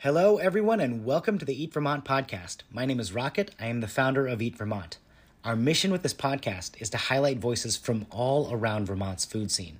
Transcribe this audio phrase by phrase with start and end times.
[0.00, 2.58] Hello, everyone, and welcome to the Eat Vermont podcast.
[2.70, 3.54] My name is Rocket.
[3.58, 4.98] I am the founder of Eat Vermont.
[5.42, 9.78] Our mission with this podcast is to highlight voices from all around Vermont's food scene.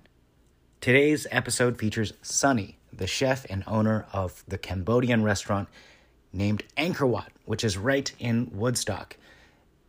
[0.81, 5.69] Today's episode features Sunny, the chef and owner of the Cambodian restaurant
[6.33, 9.19] named Angkor Wat, which is right in Woodstock.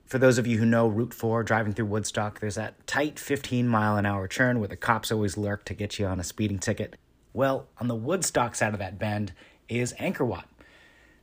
[0.05, 3.65] For those of you who know Route 4 driving through Woodstock, there's that tight 15
[3.65, 6.59] mile an hour turn where the cops always lurk to get you on a speeding
[6.59, 6.97] ticket.
[7.31, 9.31] Well, on the Woodstock side of that bend
[9.69, 10.47] is Angkor Wat.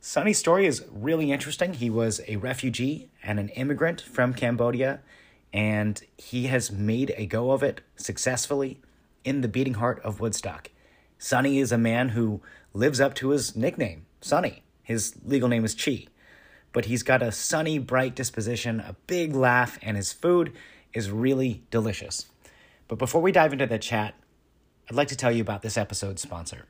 [0.01, 1.73] Sunny's story is really interesting.
[1.73, 4.99] He was a refugee and an immigrant from Cambodia,
[5.51, 8.79] and he has made a go of it successfully
[9.23, 10.69] in the beating heart of Woodstock.
[11.17, 12.41] Sunny is a man who
[12.73, 14.61] lives up to his nickname, Sunny.
[14.83, 16.05] His legal name is Chi.
[16.71, 20.53] But he's got a sunny, bright disposition, a big laugh, and his food
[20.93, 22.27] is really delicious.
[22.87, 24.13] But before we dive into the chat,
[24.87, 26.65] I'd like to tell you about this episode's sponsor.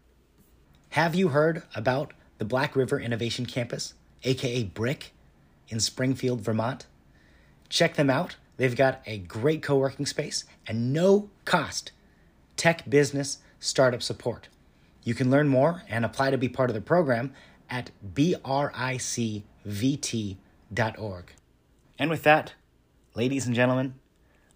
[0.96, 5.12] Have you heard about the Black River Innovation Campus, aka BRIC,
[5.68, 6.86] in Springfield, Vermont?
[7.68, 8.38] Check them out.
[8.56, 11.92] They've got a great co working space and no cost
[12.56, 14.48] tech business startup support.
[15.04, 17.34] You can learn more and apply to be part of the program
[17.70, 19.44] at bricvt.org.
[22.00, 22.54] And with that,
[23.16, 23.96] ladies and gentlemen,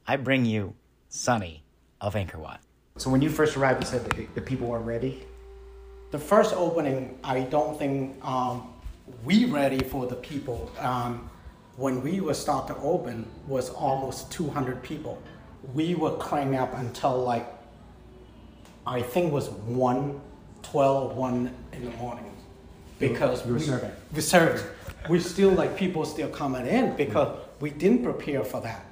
[0.08, 0.76] I bring you
[1.10, 1.64] Sunny
[2.00, 2.62] of Angkor Wat.
[2.96, 5.26] So when you first arrived, you said that the people weren't ready.
[6.12, 8.74] The first opening, I don't think um,
[9.24, 10.72] we ready for the people.
[10.80, 11.30] Um,
[11.78, 15.22] when we were start to open, was almost 200 people.
[15.74, 17.48] We were cranking up until like,
[18.88, 20.22] I think was 1,
[20.64, 22.26] 12, 1 in the morning.
[22.98, 23.92] Because You were serving.
[24.14, 24.66] We serving.
[25.10, 28.86] We still like people still coming in because we didn't prepare for that.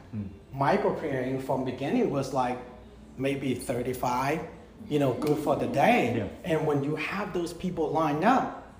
[0.53, 2.57] My preparing from beginning was like
[3.17, 4.39] maybe 35,
[4.89, 6.15] you know, good for the day.
[6.17, 6.51] Yeah.
[6.51, 8.73] And when you have those people lined up,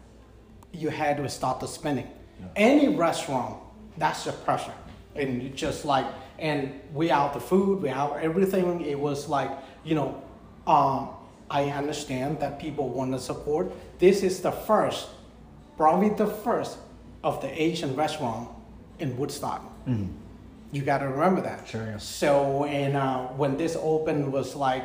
[0.72, 2.08] you had to start the spinning.
[2.56, 3.58] Any restaurant,
[3.98, 4.74] that's the pressure.
[5.16, 6.06] And you just like,
[6.38, 8.82] and we out the food, we out everything.
[8.82, 9.52] It was like,
[9.84, 10.22] you know,
[10.68, 11.10] um,
[11.50, 13.72] I understand that people want to support.
[13.98, 15.08] This is the first,
[15.78, 16.78] probably the first
[17.24, 18.50] of the Asian restaurant
[19.00, 19.64] in Woodstock.
[20.72, 21.68] You got to remember that.
[21.68, 21.98] Sure, yeah.
[21.98, 24.84] So, and uh, when this opened was like,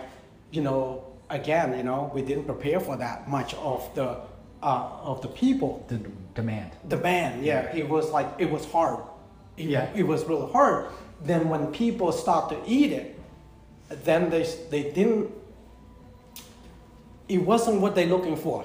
[0.52, 4.16] you know, again, you know, we didn't prepare for that much of the
[4.62, 5.84] uh, of the people.
[5.88, 5.98] The
[6.34, 6.70] demand.
[6.88, 9.02] The band, yeah, it was like it was hard.
[9.56, 9.90] It, Yeah.
[9.94, 10.86] it was really hard.
[11.24, 13.18] Then when people start to eat it,
[14.04, 15.30] then they they didn't.
[17.28, 18.64] It wasn't what they're looking for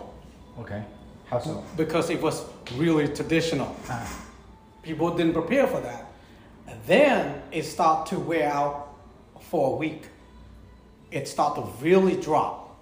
[0.60, 0.84] Okay.
[1.30, 1.64] How so?
[1.78, 2.44] because it was
[2.76, 3.76] really traditional.
[3.90, 4.08] Ah,
[4.82, 6.06] People didn't prepare for that.
[6.68, 8.88] And then it started to wear out
[9.40, 10.04] for a week.
[11.12, 12.78] It started to really drop.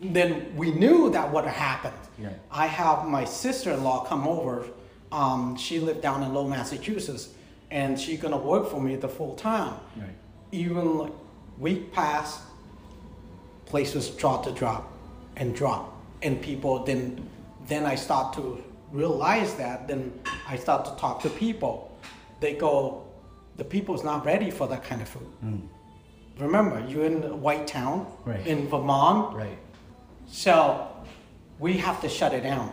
[0.00, 1.94] Then we knew that what happened.
[2.18, 2.30] Yeah.
[2.50, 4.66] I have my sister-in-law come over.
[5.12, 7.28] Um, she lived down in Lowell, Massachusetts,
[7.70, 9.74] and she gonna work for me the full time.
[9.96, 10.08] Right.
[10.52, 11.12] Even like
[11.58, 12.40] week passed,
[13.66, 14.90] places start to drop
[15.36, 17.28] and drop, and people then
[17.68, 19.86] then I start to realize that.
[19.86, 20.12] Then
[20.48, 21.96] I start to talk to people.
[22.40, 23.04] They go,
[23.56, 25.28] the people's not ready for that kind of food.
[26.40, 28.44] Remember, you're in a white town Right.
[28.46, 29.58] in Vermont, Right.
[30.26, 30.86] so
[31.58, 32.72] we have to shut it down.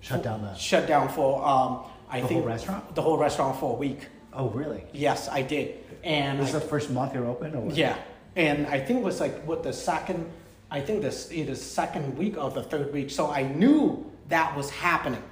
[0.00, 0.52] Shut down the.
[0.54, 2.94] Shut down for um, I The think whole restaurant?
[2.94, 4.08] The whole restaurant for a week.
[4.34, 4.84] Oh, really?
[4.92, 7.76] Yes, I did, and is I- the first month you're open, or what?
[7.76, 7.96] yeah,
[8.34, 10.28] and I think it was like what the second,
[10.70, 13.10] I think this it is second week or the third week.
[13.10, 15.22] So I knew that was happening.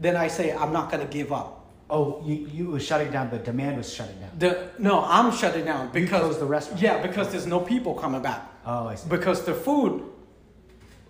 [0.00, 1.57] Then I say I'm not gonna give up.
[1.90, 3.30] Oh, you you were shutting down.
[3.30, 4.30] The demand was shutting down.
[4.38, 6.82] The no, I'm shutting down because closed the restaurant?
[6.82, 8.42] Yeah, because there's no people coming back.
[8.66, 9.08] Oh, I see.
[9.08, 10.04] Because the food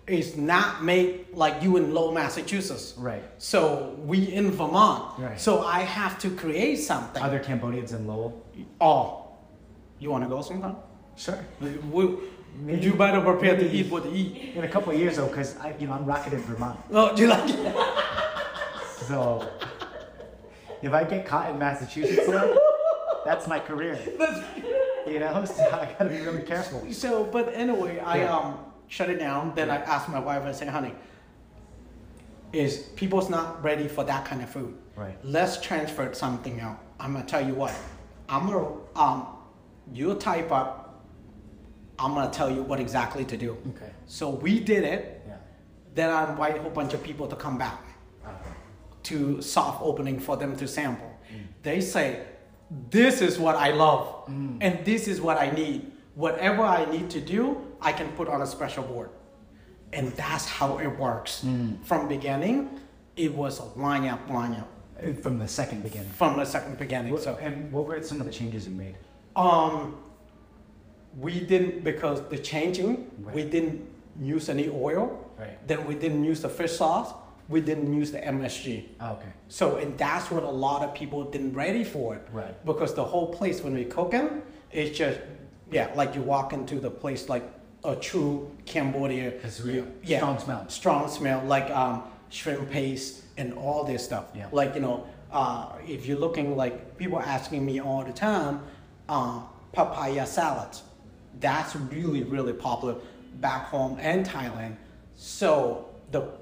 [0.07, 2.93] is not made like you in Lowell, Massachusetts.
[2.97, 3.23] Right.
[3.37, 5.19] So we in Vermont.
[5.19, 5.39] Right.
[5.39, 7.21] So I have to create something.
[7.21, 8.41] Other Cambodians in Lowell.
[8.79, 9.27] Oh,
[9.99, 10.77] you want to go sometime?
[11.15, 11.37] Sure.
[11.59, 12.15] We,
[12.55, 14.55] Maybe- you better prepare to eat what to eat.
[14.55, 16.79] In a couple of years, though, because I, you know, I'm rocketed Vermont.
[16.91, 17.75] Oh, do you like it?
[19.07, 19.47] So
[20.81, 22.57] if I get caught in Massachusetts, though,
[23.25, 23.97] that's my career.
[25.07, 26.85] You know, so I gotta be really careful.
[26.91, 28.35] So, but anyway, I Yeah.
[28.35, 29.53] um shut it down.
[29.55, 30.43] Then I asked my wife.
[30.43, 30.93] I said, "Honey,
[32.53, 34.75] is people's not ready for that kind of food?
[34.95, 35.17] Right.
[35.23, 36.79] Let's transfer something out.
[36.99, 37.73] I'm gonna tell you what.
[38.27, 39.27] I'm gonna um,
[39.93, 41.03] you type up.
[41.97, 43.57] I'm gonna tell you what exactly to do.
[43.75, 43.91] Okay.
[44.07, 45.21] So we did it.
[45.27, 45.35] Yeah.
[45.95, 47.81] Then I invite a whole bunch of people to come back
[49.09, 51.11] To soft opening for them to sample.
[51.63, 52.07] They say,
[52.91, 54.03] "This is what I love,
[54.61, 55.91] and this is what I need.
[56.15, 57.41] Whatever I need to do,
[57.81, 59.09] I can put on a special board."
[59.91, 61.43] and that's how it works.
[61.43, 61.83] Mm.
[61.83, 62.69] From beginning,
[63.15, 64.67] it was a line up, line up
[65.01, 66.11] Uh, From the second beginning.
[66.21, 67.11] from the second beginning.
[67.13, 68.95] What- So and what were some of the changes you made?
[69.35, 69.95] um,
[71.25, 73.79] we didn't because the changing, we didn't
[74.35, 75.05] use any oil.
[75.39, 75.57] Right.
[75.67, 77.09] Then we didn't use the fish sauce.
[77.49, 78.85] We didn't use the MSG.
[79.01, 79.29] Oh, okay.
[79.47, 82.27] So and that's what a lot of people didn't ready for it.
[82.31, 82.65] Right.
[82.65, 85.19] Because the whole place when we cook cooking, it's just
[85.71, 87.43] yeah, like you walk into the place like
[87.83, 89.29] a true Cambodia.
[89.43, 89.87] It's real.
[90.03, 90.17] Yeah.
[90.17, 90.69] Strong smell.
[90.69, 94.25] Strong smell like um, shrimp paste and all this stuff.
[94.35, 94.47] Yeah.
[94.51, 98.61] Like you know, uh, if you're looking like people asking me all the time,
[99.07, 99.41] uh,
[99.71, 100.77] papaya salad.
[101.39, 102.95] That's really really popular
[103.35, 104.75] back home and Thailand.
[105.15, 106.38] So the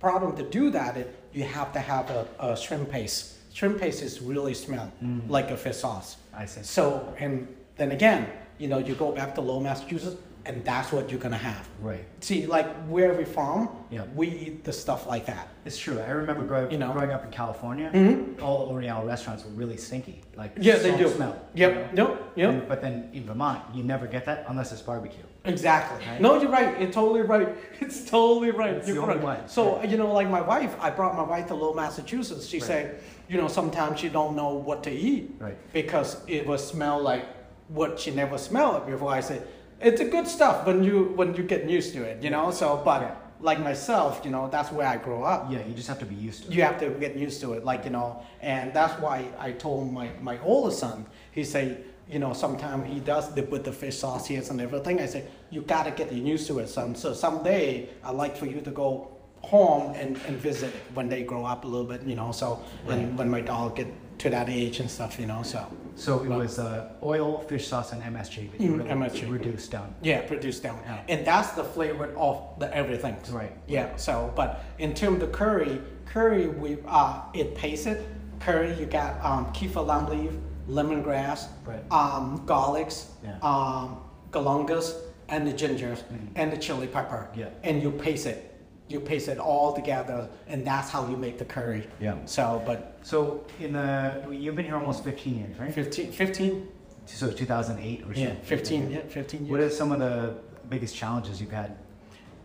[0.00, 3.36] problem to do that is you have to have a, a shrimp paste.
[3.54, 5.20] Shrimp paste is really smell mm.
[5.28, 6.16] like a fish sauce.
[6.34, 6.62] I see.
[6.62, 8.26] So and then again,
[8.58, 11.68] you know, you go back to Lowell, Massachusetts, and that's what you're gonna have.
[11.80, 12.04] Right.
[12.20, 14.04] See, like where we from, Yeah.
[14.14, 15.48] we eat the stuff like that.
[15.64, 15.98] It's true.
[16.00, 16.92] I remember growing, You know?
[16.92, 18.42] growing up in California, Mhm.
[18.42, 20.22] all Oriental restaurants were really stinky.
[20.36, 21.08] Like Yeah, they do.
[21.08, 21.36] smell.
[21.54, 22.08] Yep, you know?
[22.10, 22.50] yep, yep.
[22.50, 25.24] And- but then in Vermont, you never get that unless it's barbecue.
[25.44, 26.06] Exactly.
[26.06, 26.20] Right?
[26.20, 26.78] No, you're right.
[26.80, 27.48] You're totally right.
[27.80, 28.74] It's totally right.
[28.74, 29.22] It's you're the correct.
[29.22, 29.38] one.
[29.48, 32.46] So you know, like my wife, I brought my wife to Lowell, Massachusetts.
[32.46, 32.66] She Right.
[32.66, 35.56] said, you know, sometimes she don't know what to eat Right.
[35.72, 37.24] because it was smell like
[37.68, 39.12] what she never smelled before.
[39.12, 39.46] I said,
[39.80, 42.50] it's a good stuff when you when you get used to it, you know.
[42.50, 43.14] So, but Yeah.
[43.40, 45.50] like myself, you know, that's where I grew up.
[45.50, 46.54] Yeah, you just have to be used to it.
[46.54, 49.92] You have to get used to it, like you know, and that's why I told
[49.92, 51.06] my my older son.
[51.32, 51.78] He say,
[52.12, 55.00] you know, sometimes he does the, with the fish sauces and everything.
[55.00, 56.94] I say, you gotta get used to it, son.
[56.94, 59.08] So someday I'd like for you to go
[59.42, 62.32] home and, and visit when they grow up a little bit, you know.
[62.32, 63.88] So when when my dog get
[64.18, 65.42] to that age and stuff, you know.
[65.42, 65.60] So
[66.00, 69.30] So it was uh, oil, fish sauce, and MSG that you really MSG.
[69.30, 69.94] reduced down.
[70.02, 71.00] yeah, produce down, Yeah.
[71.12, 73.16] and that's the flavor of the everything.
[73.30, 73.52] Right.
[73.68, 73.94] Yeah.
[73.96, 77.98] So, but in terms of curry, curry we uh it pasted.
[78.40, 80.32] Curry you got um kaffir lime leaf,
[80.68, 81.84] lemongrass, Right.
[81.92, 83.36] um garlics, Yeah.
[83.42, 84.00] um
[84.32, 84.94] galangas,
[85.28, 86.28] and the ginger Mm.
[86.34, 87.28] and the chili pepper.
[87.34, 87.50] Yeah.
[87.62, 88.49] And you paste it.
[88.90, 91.86] You paste it all together, and that's how you make the curry.
[92.00, 92.16] Yeah.
[92.24, 95.72] So, but So in the you've been here almost 15 years, right?
[95.72, 96.68] 15, 15
[97.06, 98.20] So 2008 or so.
[98.20, 99.50] yeah, 15, yeah, 15 years.
[99.50, 100.34] What are some of the
[100.68, 101.76] biggest challenges you've had?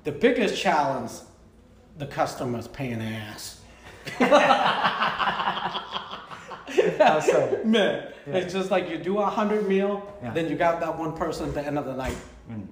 [0.03, 1.11] The biggest challenge,
[1.97, 3.61] the customers paying ass.
[6.99, 7.59] How so?
[7.65, 8.35] Man, Yeah.
[8.35, 10.31] it's just like you do a hundred meal, Yeah.
[10.31, 12.17] then you got that one person at the end of the night.
[12.51, 12.67] Mm,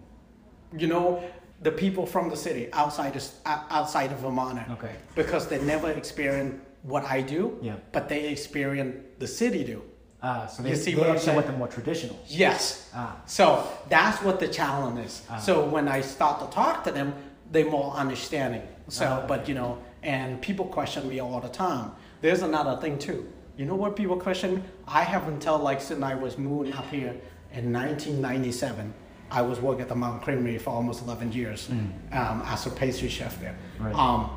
[0.78, 1.24] You know,
[1.64, 4.96] the people from the city outside of, outside of Vermont, Okay.
[5.16, 7.76] because they never experience what I do, Yeah.
[7.92, 9.82] but they experience the city do.
[10.22, 11.36] Ah, so they, You see they what I'm saying?
[11.36, 12.18] want the more traditional.
[12.28, 12.90] Yes.
[12.94, 15.22] Ah, So that's what the challenge is.
[15.30, 15.38] Ah.
[15.38, 17.14] So when I start to talk to them,
[17.52, 18.62] they're more understanding.
[18.90, 21.92] So, Ah, but you know, and people question me all the time.
[22.22, 23.20] There's another thing too.
[23.58, 24.64] You know what people question?
[24.88, 27.14] I haven't until like since I was moving up here
[27.54, 28.94] in 1997.
[29.34, 33.10] I was working at the Mountain Creamery for almost 11 years um, as a pastry
[33.10, 33.56] chef there.
[33.80, 33.86] Mm.
[33.86, 33.96] Right.
[33.96, 34.30] Um,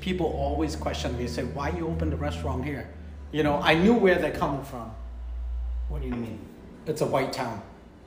[0.00, 2.86] people always question me, and say, "Why you open the restaurant here?"
[3.32, 4.92] You know, I knew where they're coming from.
[5.88, 6.38] what do you mean?
[6.86, 7.60] It's a white town.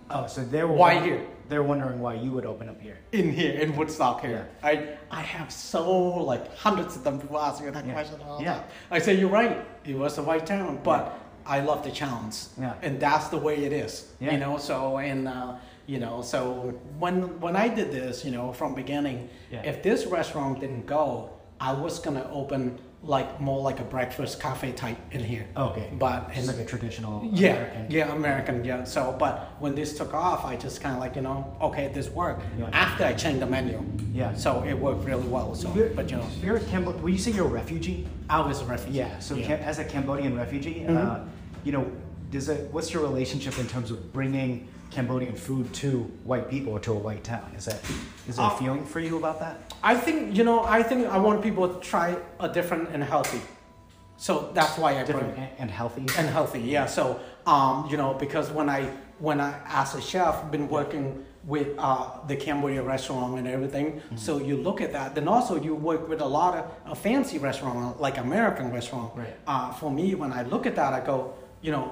[0.09, 1.21] Oh, so they were Why here?
[1.49, 2.97] They're wondering why you would open up here.
[3.11, 4.47] in here in Woodstock here.
[4.61, 4.71] I
[5.11, 5.83] I have so
[6.31, 7.93] like hundreds of them people asking that Yeah.
[7.93, 8.53] question all Yeah.
[8.53, 8.63] time.
[8.91, 9.57] I say you're right.
[9.83, 11.01] It was a white town, but
[11.45, 12.37] I love the challenge.
[12.59, 12.73] Yeah.
[12.85, 13.93] And that's the way it is.
[14.19, 14.31] Yeah.
[14.33, 14.57] You know.
[14.57, 19.29] So and uh, you know so when when I did this, you know, from beginning,
[19.51, 19.63] Yeah.
[19.63, 24.71] if this restaurant didn't go, I was gonna open like more like a breakfast cafe
[24.71, 25.45] type in here.
[25.57, 25.89] Okay.
[25.99, 27.85] But It's like a traditional yeah, American.
[27.91, 28.85] yeah, American, yeah.
[28.85, 32.09] So, but when this took off, I just kind of like, you know, okay, this
[32.09, 32.43] worked.
[32.57, 32.69] Yeah.
[32.71, 34.33] After I changed the menu, Yeah.
[34.35, 35.53] so it worked really well.
[35.53, 38.07] So, You're- but you know, You're a Cambo- Will you say you're a refugee?
[38.29, 38.99] I was a refugee.
[38.99, 39.19] Yeah.
[39.19, 39.55] So yeah.
[39.55, 40.95] As a Cambodian refugee, Mhm.
[40.95, 41.19] uh,
[41.65, 41.85] you know,
[42.31, 45.89] does it, what's your relationship in terms of bringing Cambodian food to
[46.23, 47.51] white people or to a white town?
[47.57, 47.79] Is that
[48.27, 49.55] is there a Uh, feeling for you about that?
[49.83, 53.41] I think you know, I think I want people to try a different and healthy.
[54.17, 56.01] So that's why I bring Different and, and healthy.
[56.19, 57.03] and healthy yeah so
[57.53, 58.81] um, you know because when i
[59.19, 61.05] when i as a chef been working
[61.53, 64.15] with uh, the cambodia restaurant and everything Mm-hmm.
[64.25, 67.37] so you look at that then also you work with a lot of a fancy
[67.49, 69.35] restaurant like american restaurant Right.
[69.51, 71.17] uh, for me when i look at that i go
[71.65, 71.85] you know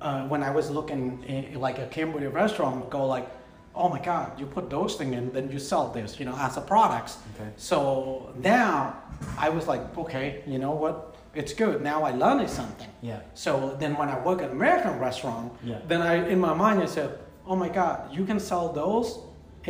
[0.00, 3.28] uh, when i was looking in, like a cambodia restaurant go like
[3.74, 6.56] oh my god you put those things in then you sell this you know as
[6.56, 7.50] a products Okay.
[7.56, 8.94] so now
[9.38, 13.20] i was like okay you know what it's good now i learned something Yeah.
[13.34, 15.78] so then when I work at American restaurant, Yeah.
[15.90, 17.10] then I in my mind I said,
[17.46, 19.08] oh my God, you can sell those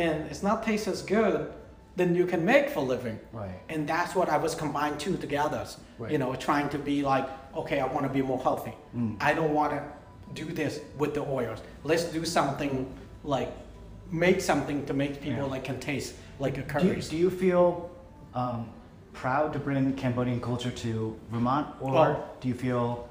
[0.03, 1.35] and it's not taste as good,
[1.99, 3.17] Then you can make for living.
[3.33, 3.59] Right.
[3.73, 5.63] And that's what I was combined two together.
[5.99, 6.11] Right.
[6.13, 7.27] You know, trying to be like,
[7.61, 8.73] okay, I want to be more healthy.
[8.95, 9.17] Mm.
[9.29, 9.81] I don't want to
[10.33, 11.59] do this with the oils.
[11.83, 12.91] Let's do something
[13.23, 13.51] like
[14.11, 15.55] make something to make people Yeah.
[15.55, 17.01] like can taste like a Do curry.
[17.01, 17.89] do you feel
[18.33, 18.69] um,
[19.13, 22.23] proud to bring Cambodian culture to Vermont, or Oh.
[22.41, 23.07] do you feel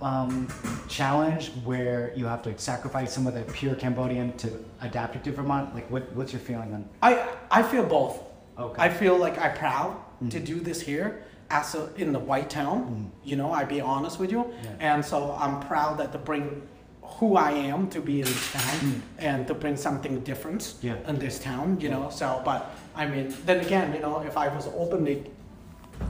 [0.00, 0.46] um,
[0.88, 5.32] challenged where you have to sacrifice some of the pure Cambodian to adapt it to
[5.32, 5.74] Vermont?
[5.74, 6.88] Like, what, what's your feeling on?
[7.02, 8.20] I I feel both.
[8.58, 8.82] Okay.
[8.82, 9.96] I feel like I'm proud
[10.30, 13.10] to do this here as a, in the white town.
[13.24, 13.28] Mm.
[13.28, 14.70] You know, I be honest with you, Yeah.
[14.94, 16.62] and so I'm proud that to bring
[17.02, 19.00] who I am to be in this town mm.
[19.18, 20.96] and to bring something different Yeah.
[21.06, 21.80] in this town.
[21.80, 25.24] You know, so but I mean, then again, you know, if I was openly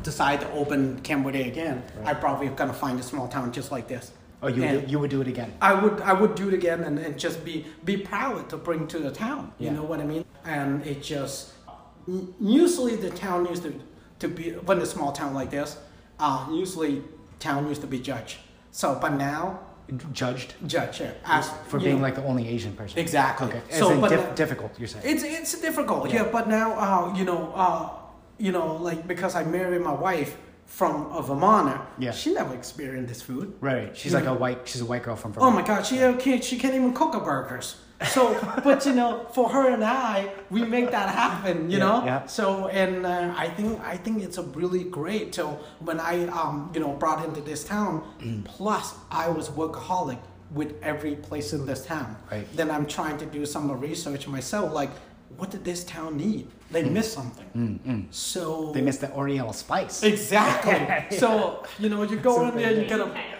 [0.02, 4.12] decide to open Cambodia again, I probably gonna find a small town just like this.
[4.42, 5.52] Oh, you And- would, you would do it again?
[5.60, 8.86] I would I would do it again and, and just be be proud to bring
[8.88, 9.52] to the town.
[9.58, 10.24] You know what I mean?
[10.44, 11.52] And it just
[12.40, 13.72] usually the town used to
[14.18, 15.76] to be when a small town like this,
[16.18, 17.02] uh, usually
[17.38, 18.38] town used to be judged.
[18.72, 19.60] So but now
[20.12, 22.98] Judged judge yeah, as for being know, like the only Asian person?
[22.98, 23.48] exactly.
[23.48, 23.62] Okay.
[23.70, 25.04] As So but dif- difficult, you're saying?
[25.06, 26.24] it's it's difficult, Yeah.
[26.24, 26.28] yeah.
[26.30, 27.88] But now, uh, you know, uh,
[28.36, 32.10] you know, like because I married my wife from a Vermonter, Yeah.
[32.12, 33.54] she never experienced this food.
[33.62, 33.96] right.
[33.96, 34.18] She's Yeah.
[34.18, 34.68] like a white.
[34.68, 37.14] She's a white girl from Oh my God, she uh, can't, she can't even cook
[37.14, 37.76] a burgers.
[38.06, 41.68] So, but you know, for her and I, we make that happen.
[41.70, 42.04] You Yeah, know.
[42.04, 42.26] yeah.
[42.26, 45.34] So, and uh, I think I think it's a really great.
[45.34, 48.44] So when I um you know brought into this town, Mm.
[48.44, 50.18] plus I was workaholic
[50.52, 52.16] with every place in this town.
[52.30, 52.46] Right.
[52.56, 54.90] Then I'm trying to do some research myself, like
[55.36, 56.46] what did this town need?
[56.70, 57.46] They missed something.
[57.56, 58.04] Mm, mm.
[58.10, 60.02] So They missed the Oriental spice.
[60.02, 61.18] Exactly.
[61.18, 63.06] So you know, you go in there, you get a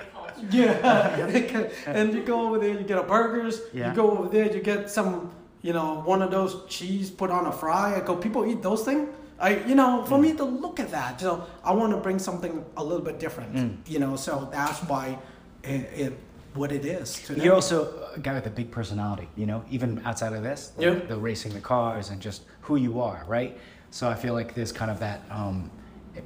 [0.51, 1.27] yeah,
[1.87, 3.61] and you go over there, you get a burgers.
[3.73, 3.91] Yeah.
[3.91, 7.47] You go over there, you get some, you know, one of those cheese put on
[7.47, 7.97] a fry.
[7.97, 9.09] I go, people eat those things.
[9.41, 12.65] I, you know, for me to look at that, so I want to bring something
[12.77, 13.55] a little bit different.
[13.55, 13.77] Mm.
[13.87, 15.19] You know, so that's why
[15.63, 16.19] it, it
[16.55, 17.15] what it is.
[17.23, 17.45] Today.
[17.45, 20.95] You're also a guy with a big personality, you know, even outside of this, Yeah.
[20.95, 23.57] the racing the cars and just who you are, right?
[23.91, 25.71] So I feel like there's kind of that um,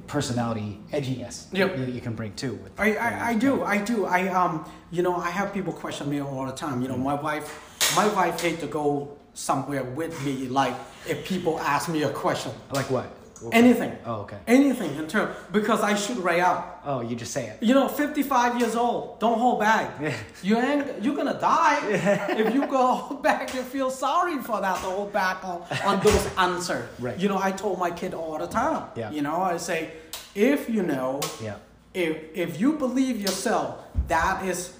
[0.07, 1.77] personality edginess Yep.
[1.77, 2.53] that you can bring too.
[2.63, 6.09] With, I, I, I do I do I um you know I have people question
[6.09, 7.47] me all the time you know my wife
[7.95, 10.75] my wife hate to go somewhere with me like
[11.07, 13.07] if people ask me a question like what?
[13.51, 14.37] Anything Oh, okay.
[14.47, 17.57] anything in term because I shoot right out Oh, you just say it.
[17.61, 20.15] you know 55 years old don't hold back Yeah.
[20.41, 21.79] you ain't you're gonna die
[22.37, 25.99] if you go hold back you feel sorry for that to hold back on, on
[26.03, 27.17] those answers Right.
[27.17, 29.11] you know I told my kid all the time Yeah.
[29.11, 29.91] you know I say
[30.35, 31.55] if you know Yeah.
[31.93, 34.73] if if you believe yourself that is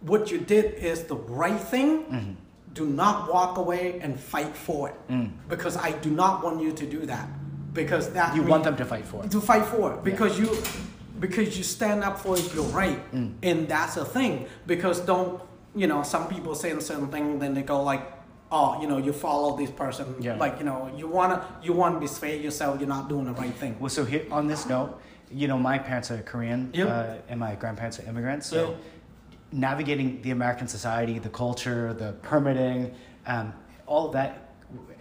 [0.00, 2.32] what you did is the right thing Mm-hmm.
[2.74, 5.30] do not walk away and fight for it Mm.
[5.48, 7.28] because i do not want you to do that
[7.72, 10.48] because that You mean- want them to fight for to fight for because you
[11.20, 13.34] because you stand up for your right Mm.
[13.42, 15.40] and that's a thing because don't
[15.74, 18.02] you know some people saying certain thing then they go like
[18.50, 20.36] oh you know you follow this person Yeah.
[20.36, 23.24] like you know you want to you want to be fair yourself you're not doing
[23.24, 25.00] the right thing Well, so here on this note,
[25.30, 26.88] you know, my parents are Korean, Yep.
[26.88, 28.46] uh, and my grandparents are immigrants.
[28.48, 28.74] So, Yeah.
[29.52, 32.92] navigating the American society, the culture, the permitting,
[33.26, 33.52] um,
[33.86, 34.51] all of that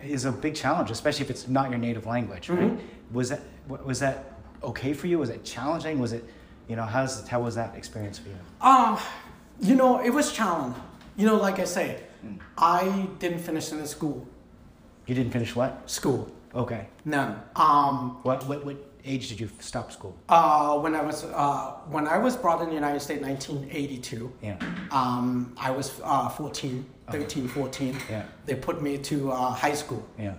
[0.04, 2.50] is a big challenge, especially if it's not your native language.
[2.50, 2.60] Right?
[2.60, 3.14] Mm-hmm.
[3.16, 5.20] Was that was that okay for you?
[5.20, 6.00] Was it challenging?
[6.00, 6.24] Was it,
[6.68, 8.38] you know, how's how was that experience for you?
[8.62, 8.98] Um,
[9.60, 10.82] you know, it was challenging.
[11.18, 12.00] You know, like I say,
[12.58, 14.26] I didn't finish in the school.
[15.08, 15.90] You didn't finish what?
[15.90, 16.88] School, Okay.
[17.06, 17.42] none.
[17.56, 20.16] Um, What what what age did you stop school?
[20.30, 24.32] uh, when I was uh, when I was brought in the United States, 1982.
[24.42, 24.58] Yeah.
[24.92, 27.98] Um, I was uh, 14, 13, 14.
[28.10, 28.24] Yeah.
[28.46, 30.06] They put me to uh, high school.
[30.20, 30.34] Yeah.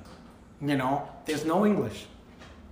[0.60, 2.06] You know, there's no English.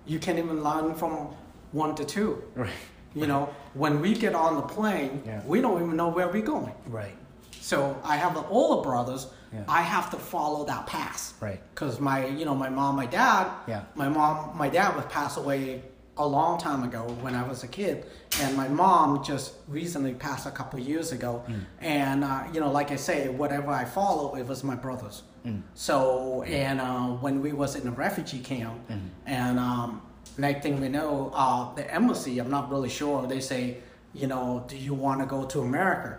[0.07, 1.35] You can't even learn from
[1.73, 2.43] one to two.
[2.55, 2.71] Right.
[3.15, 5.43] You know, when we get on the plane, Yeah.
[5.45, 6.73] we don't even know where we're going.
[6.87, 7.17] Right.
[7.61, 9.27] So I have the older brothers.
[9.53, 9.65] Yeah.
[9.69, 11.35] I have to follow that path.
[11.41, 11.61] Right.
[11.75, 13.51] Because my, you know, my mom, my dad.
[13.67, 13.83] Yeah.
[13.95, 15.83] My mom, my dad was passed away
[16.17, 18.05] a long time ago when I was a kid,
[18.43, 21.43] and my mom just recently passed a couple of years ago.
[21.49, 21.61] Mm.
[21.81, 25.23] And uh, you know, like I say, whatever I follow, it was my brothers.
[25.47, 25.63] Mm.
[25.75, 29.07] So and uh, when we was in a refugee camp, Mm-hmm.
[29.27, 30.03] and um,
[30.37, 32.39] next thing we know, uh, the embassy.
[32.39, 33.27] I'm not really sure.
[33.27, 33.79] They say,
[34.13, 36.19] you know, do you want to go to America?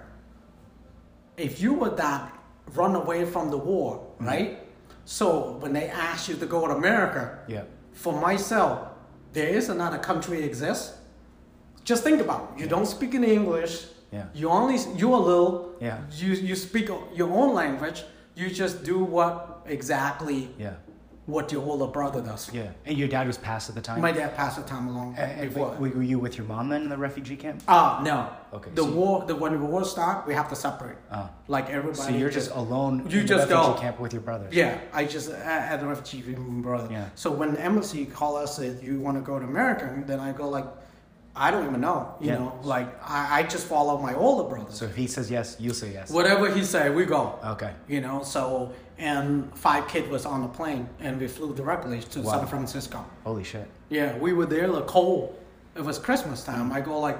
[1.41, 2.21] If you were that
[2.75, 4.27] run away from the war, Mm-hmm.
[4.27, 4.49] right?
[5.05, 7.63] So when they ask you to go to America, Yeah.
[7.93, 8.87] for myself,
[9.33, 10.93] there is another country exists.
[11.83, 12.61] Just think about it.
[12.61, 13.73] You don't speak any English.
[14.11, 14.25] Yeah.
[14.33, 15.53] You only you a little.
[15.81, 15.97] Yeah.
[16.21, 18.03] You you speak your own language.
[18.35, 19.33] You just do what
[19.65, 20.75] exactly Yeah.
[21.27, 22.51] What your older brother does.
[22.51, 22.69] Yeah.
[22.85, 24.01] And your dad was passed at the time.
[24.01, 25.75] My dad passed the time along And- and before.
[25.79, 27.61] were you with your mom then in the refugee camp?
[27.67, 28.27] Ah, no.
[28.57, 30.97] Okay, The so- war, the when the war start, we have to separate.
[31.13, 31.29] Oh.
[31.47, 32.01] Like everybody.
[32.01, 33.79] So you're just alone You in just the refugee go.
[33.81, 34.53] camp with your brothers.
[34.53, 36.87] Yeah, I just uh, at the refugee with my brother.
[36.91, 37.05] Yeah.
[37.15, 40.31] So when the embassy call us if you want to go to America, then I
[40.33, 40.65] go like,
[41.35, 42.15] I don't even know.
[42.19, 42.37] You Yeah.
[42.39, 44.71] know, like I, I just follow my older brother.
[44.71, 46.11] So if he says yes, you say yes.
[46.11, 47.39] Whatever he say, we go.
[47.45, 47.71] Okay.
[47.87, 52.21] You know, so and five kid was on the plane and we flew directly to
[52.21, 52.39] Wow.
[52.39, 53.05] San Francisco.
[53.23, 53.67] Holy shit.
[53.89, 55.37] Yeah, we were there like cold.
[55.75, 56.71] It was Christmas time.
[56.71, 57.17] I go like,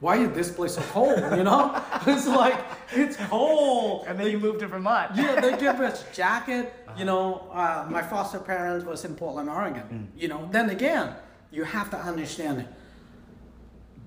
[0.00, 1.20] why is this place so cold?
[1.38, 2.58] You know, it's like
[2.90, 4.06] it's cold.
[4.08, 5.12] And then you moved to Vermont.
[5.14, 6.74] Yeah, they give us jacket.
[6.96, 10.10] You know, uh, my foster parents was in Portland, Oregon.
[10.16, 11.14] You know, then again,
[11.52, 12.66] you have to understand it.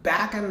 [0.05, 0.49] Back in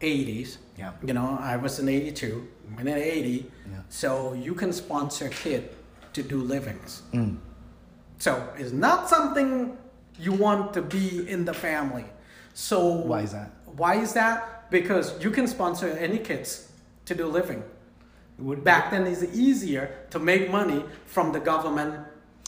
[0.00, 0.92] 1980s, Yeah.
[1.02, 2.46] you know, I was in 82,
[2.78, 3.80] I'm in 80, Yeah.
[3.88, 5.70] so you can sponsor kid
[6.12, 7.02] to do livings.
[7.12, 7.36] Mm.
[8.18, 9.76] So it's not something
[10.18, 12.04] you want to be in the family.
[12.54, 13.50] So Why is that?
[13.76, 14.70] Why is that?
[14.70, 16.68] Because you can sponsor any kids
[17.06, 17.62] to do living.
[18.38, 21.94] Would- Back then, it's easier to make money from the government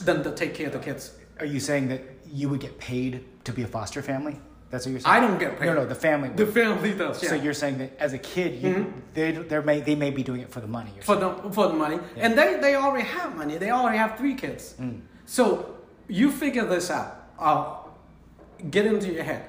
[0.05, 1.13] than to take care of the kids.
[1.41, 4.41] Are you saying that you would get paid to be a foster family?
[4.71, 5.17] That's what you're saying.
[5.17, 5.67] I don't get paid.
[5.67, 6.29] No, no, the family.
[6.29, 6.55] The would.
[6.55, 7.23] family does.
[7.23, 7.31] Yeah.
[7.31, 10.43] So you're saying that as a kid, you, they they may they may be doing
[10.43, 10.93] it for the money.
[10.99, 13.57] Or for the for the money, and they they already have money.
[13.57, 14.75] They already have three kids.
[14.79, 15.01] Mm.
[15.25, 17.31] So you figure this out.
[17.39, 17.77] Uh,
[18.71, 19.49] get into your head.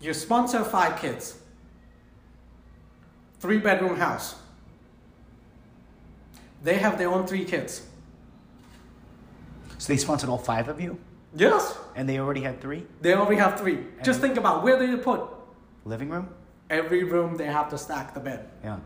[0.00, 1.38] You sponsor five kids.
[3.38, 4.34] Three bedroom house.
[6.64, 7.86] They have their own three kids.
[9.78, 10.98] So they sponsored all five of you,
[11.34, 11.76] Yes.
[11.94, 13.78] and they already had three They already have three.
[14.02, 15.20] Just think about where do you put
[15.84, 16.28] living room.
[16.70, 17.36] every room.
[17.36, 18.48] They have to stack the bed.
[18.64, 18.78] Yeah.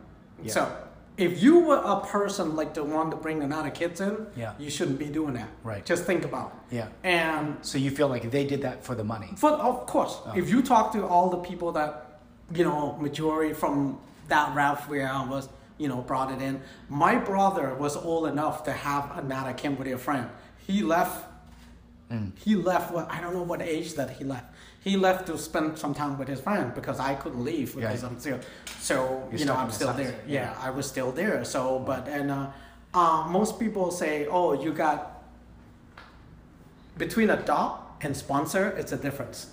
[0.42, 0.52] Yeah.
[0.52, 0.76] So
[1.16, 4.54] if you were a person like the one to bring another kids in, Yeah.
[4.58, 5.48] you shouldn't be doing that.
[5.62, 5.84] Right.
[5.84, 6.48] Just think about.
[6.70, 6.76] it.
[6.76, 6.88] Yeah.
[7.04, 9.30] And So you feel like they did that for the money.
[9.36, 10.32] for of course, Oh.
[10.36, 11.90] if you talk to all the people that
[12.54, 16.60] you know, majority from that route where I was, you know, brought it in.
[16.90, 20.28] My brother was old enough to have another kid with a friend.
[20.66, 21.24] He left.
[22.12, 22.32] Mm.
[22.38, 22.92] He left.
[22.92, 24.54] What I don't know what age that he left.
[24.80, 28.08] He left to spend some time with his friend because I couldn't leave because Yeah.
[28.08, 28.40] I'm still.
[28.80, 30.14] So You're you know, I'm still there.
[30.26, 30.52] Yeah.
[30.52, 31.44] Yeah, I was still there.
[31.44, 32.46] So, but and uh,
[32.92, 35.22] uh, most people say, oh, you got
[36.98, 39.46] between adopt and sponsor, it's a difference.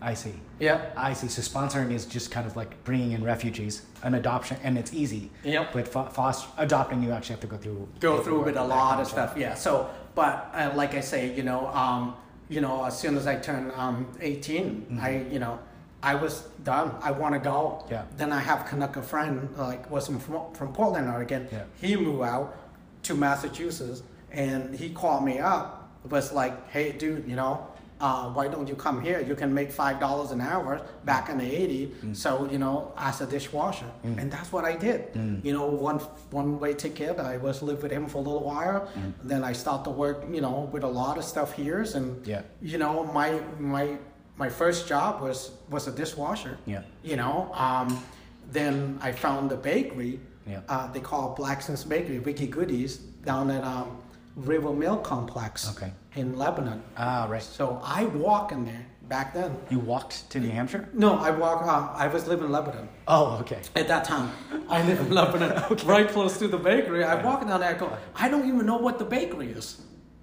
[0.00, 0.34] I see.
[0.58, 0.90] Yeah.
[0.96, 1.28] I see.
[1.28, 5.30] So sponsoring is just kind of like bringing in refugees, an adoption, and it's easy.
[5.44, 5.72] Yep.
[5.72, 9.00] But fo- foster adopting, you actually have to go through Go through with a lot
[9.00, 9.34] of stuff.
[9.36, 9.54] Yeah.
[9.54, 12.16] So, but uh, like I say, you know, um,
[12.48, 15.58] you know, as soon as I turned um, 18, I, you know,
[16.02, 16.94] I was done.
[17.00, 17.82] I want to go.
[17.84, 17.92] Mm-hmm.
[17.92, 18.04] Yeah.
[18.16, 21.48] Then I have Canuck a friend, like was from from Portland, Oregon.
[21.50, 21.64] Yeah.
[21.80, 22.56] He moved out
[23.04, 25.80] to Massachusetts, and he called me up.
[26.10, 27.66] Was like, hey, dude, you know,
[28.00, 29.20] uh, why don't you come here?
[29.20, 31.88] You can make five dollars an hour back in the '80s.
[32.02, 32.16] Mm.
[32.16, 35.12] So you know, as a dishwasher, and that's what I did.
[35.14, 35.44] Mm.
[35.44, 35.98] You know, one
[36.30, 37.18] one way ticket.
[37.18, 38.88] I was live with him for a little while.
[38.98, 39.12] Mm.
[39.22, 42.42] Then I start to work, you know, with a lot of stuff here, and Yeah.
[42.60, 43.96] you know, my my
[44.36, 46.58] my first job was was a dishwasher.
[46.66, 46.82] Yeah.
[47.02, 48.02] You know, um,
[48.50, 50.20] then I found the bakery.
[50.46, 50.60] Yeah.
[50.68, 53.96] Uh, they call it Blacksmith's Bakery, Wiki Goodies, down at um,
[54.36, 55.92] River Mill Complex Okay.
[56.16, 56.82] in Lebanon.
[56.96, 57.42] Ah, right.
[57.42, 59.56] So I walk in there back then.
[59.70, 60.88] You walked to New Hampshire?
[60.92, 61.62] No, I walk.
[61.62, 63.60] Uh, I was living in Lebanon Oh, okay.
[63.76, 64.30] at that time.
[64.68, 67.04] I live in Lebanon, right close to the bakery.
[67.04, 67.70] I walk down there.
[67.70, 67.96] I go.
[68.16, 69.80] I don't even know what the bakery is.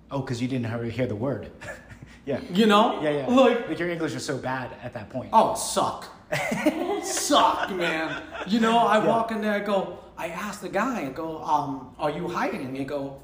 [0.10, 1.50] Oh, because you didn't hear hear the word.
[2.26, 2.42] yeah.
[2.52, 3.02] You know?
[3.02, 3.28] Yeah, yeah.
[3.28, 5.30] Like like your English was so bad at that point.
[5.32, 6.06] Oh, suck.
[7.04, 8.24] suck, man.
[8.48, 9.08] You know, I Yeah.
[9.08, 12.76] walk in there, I go, I ask the guy, I go, um, are you hiring?
[12.76, 13.22] He go,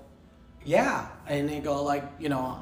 [0.68, 1.08] yeah.
[1.26, 2.60] And he go, like, you know,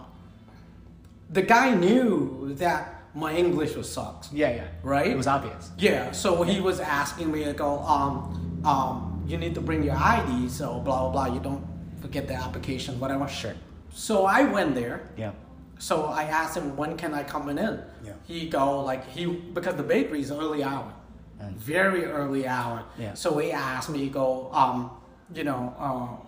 [1.30, 4.32] the guy knew that my English was sucks.
[4.32, 4.68] Yeah, yeah.
[4.84, 5.08] Right?
[5.08, 5.72] It was obvious.
[5.78, 9.96] Yeah, so he was asking me to go, um, um, you need to bring your
[9.96, 11.65] ID, so blah, blah, blah, you don't
[12.00, 13.28] forget the application, whatever.
[13.28, 13.56] Sure.
[13.91, 15.10] So I went there.
[15.18, 15.32] Yeah.
[15.80, 17.58] So I asked him when can I come in.
[17.58, 18.13] Yeah.
[18.26, 20.94] He go like he because the bakery is early hour,
[21.56, 22.84] very early hour.
[22.98, 23.13] Yeah.
[23.13, 24.91] So he asked me go um
[25.34, 26.26] you know uh,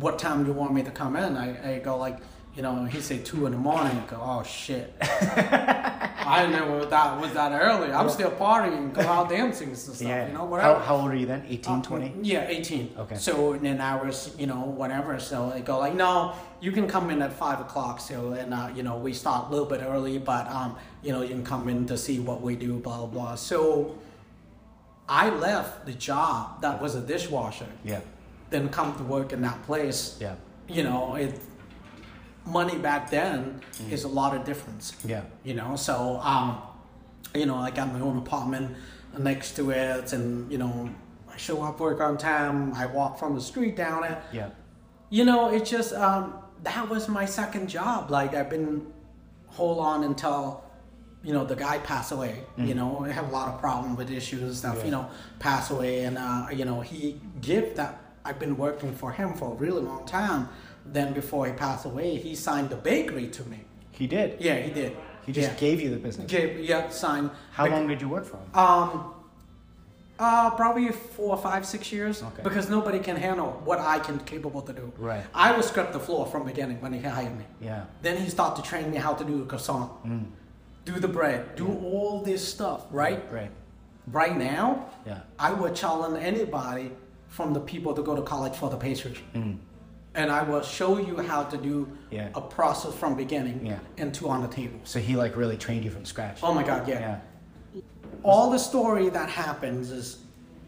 [0.00, 1.36] what time do you want me to come in.
[1.36, 2.18] I, I go like
[2.54, 3.96] you know he say two in the morning.
[3.96, 4.94] I go oh shit.
[6.26, 7.92] I never that was that early.
[7.92, 10.00] I'm still partying, go out dancing and stuff.
[10.00, 10.26] Yeah.
[10.26, 10.80] You know how, whatever.
[10.80, 11.44] how old are you then?
[11.46, 12.06] 18, 20?
[12.06, 12.94] Uh, Yeah, 18.
[12.98, 13.16] Okay.
[13.16, 15.18] So then I was, you know, whatever.
[15.20, 18.00] So they go like, no, you can come in at five o'clock.
[18.00, 21.20] So and uh, you know we start a little bit early, but um, you know
[21.22, 23.34] you can come in to see what we do, blah blah blah.
[23.34, 23.98] So
[25.08, 28.00] I left the job that was a dishwasher, Yeah.
[28.54, 30.16] Then come to work in that place.
[30.20, 30.36] Yeah.
[30.68, 31.34] You know it.
[32.46, 34.96] money back then is a lot of difference.
[35.04, 35.22] Yeah.
[35.42, 36.62] You know, so um,
[37.34, 38.76] you know, I got my own apartment
[39.18, 40.90] next to it, and you know,
[41.32, 42.72] I show up work on time.
[42.74, 44.18] I walk from the street down it.
[44.32, 44.50] Yeah.
[45.10, 48.10] You know, it's just um, that was my second job.
[48.10, 48.86] Like I've been
[49.46, 50.64] hold on until
[51.22, 52.42] you know the guy passed away.
[52.56, 54.76] You know, I have a lot of problem with issues and stuff.
[54.78, 54.84] Yeah.
[54.84, 58.00] You know, pass away, and uh, you know he give that.
[58.24, 60.48] I've been working for him for a really long time.
[60.86, 63.60] Then before he passed away, he signed the bakery to me.
[63.90, 64.40] He did.
[64.40, 64.96] Yeah, he did.
[65.26, 65.56] He just yeah.
[65.56, 66.30] gave you the business.
[66.30, 67.30] Gave, yeah, signed.
[67.52, 68.54] How long did you work for him?
[68.54, 69.14] Um,
[70.18, 72.22] uh, probably four, five, six years.
[72.22, 72.42] Okay.
[72.42, 74.92] Because nobody can handle what I can capable to do.
[74.98, 75.24] Right.
[75.34, 77.44] I would scrub the floor from beginning when he hired me.
[77.60, 77.84] Yeah.
[78.02, 80.26] Then he started to train me how to do a croissant, Mm.
[80.84, 82.86] do the bread, do all this stuff.
[82.90, 83.22] Right.
[83.32, 83.50] Right.
[84.08, 85.20] Right now, Yeah.
[85.38, 86.92] I would challenge anybody
[87.34, 89.16] from the people to go to college for the pastries.
[89.34, 89.58] Mm.
[90.14, 92.28] And I will show you how to do Yeah.
[92.36, 93.80] a process from beginning Yeah.
[93.98, 94.78] and two on the table.
[94.84, 96.38] So he like really trained you from scratch.
[96.44, 97.00] Oh my God, yeah.
[97.74, 97.80] Yeah.
[98.22, 100.18] All the story that happens is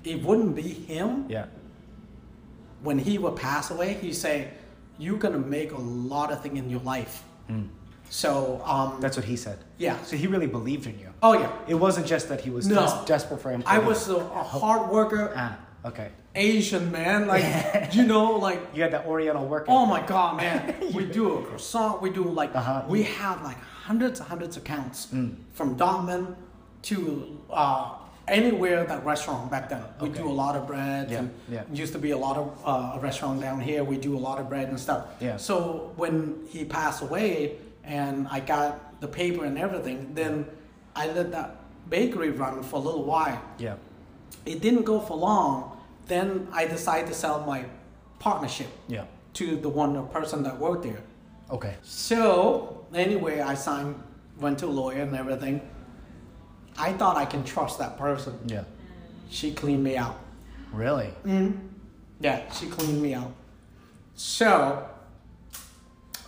[0.02, 1.46] it wouldn't be him Yeah.
[2.82, 3.94] when he would pass away.
[3.94, 4.48] He say,
[4.98, 7.68] "You're gonna make a lot of thing in your life." Mm.
[8.10, 9.58] So um, That's what he said.
[9.78, 9.96] yeah.
[10.02, 11.10] So he really believed in you.
[11.22, 11.52] Oh yeah.
[11.68, 12.74] It wasn't just that he was No.
[12.84, 13.62] des- desperate for him.
[13.66, 15.56] I was a, a hard worker, Ah.
[15.84, 16.10] Okay.
[16.36, 17.44] Asian man, like
[17.94, 19.64] you know, like You had the Oriental work.
[19.68, 20.74] oh my god, man.
[20.94, 22.02] we do a croissant.
[22.02, 22.84] We do like Uh-huh.
[22.88, 25.36] we have like hundreds and hundreds of counts Mm.
[25.52, 26.36] from Dartmouth
[26.82, 27.94] to uh,
[28.28, 29.82] anywhere that restaurant back then.
[30.00, 30.18] We Okay.
[30.22, 31.10] do a lot of bread.
[31.10, 31.62] Yeah, and yeah.
[31.72, 33.82] Used to be a lot of uh, a restaurant down here.
[33.84, 35.06] We do a lot of bread and stuff.
[35.20, 35.36] Yeah.
[35.38, 40.46] So when he passed away and I got the paper and everything, then
[40.94, 41.56] I let that
[41.88, 43.40] bakery run for a little while.
[43.58, 43.76] Yeah.
[44.44, 45.75] It didn't go for long.
[46.06, 47.64] Then I decided to sell my
[48.18, 49.04] partnership Yeah.
[49.34, 51.02] to the one person that worked there.
[51.50, 51.74] Okay.
[51.82, 54.00] So anyway, I signed,
[54.40, 55.60] went to a lawyer and everything.
[56.78, 58.38] I thought I can trust that person.
[58.46, 58.64] Yeah.
[59.30, 60.16] She cleaned me out.
[60.72, 61.10] Really?
[61.24, 61.58] Mm.
[62.20, 63.32] Yeah, she cleaned me out.
[64.14, 64.86] So